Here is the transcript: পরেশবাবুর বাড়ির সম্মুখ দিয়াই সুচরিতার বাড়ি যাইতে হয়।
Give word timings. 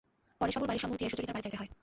পরেশবাবুর 0.39 0.69
বাড়ির 0.69 0.83
সম্মুখ 0.83 0.97
দিয়াই 0.99 1.11
সুচরিতার 1.13 1.35
বাড়ি 1.35 1.45
যাইতে 1.45 1.57
হয়। 1.59 1.71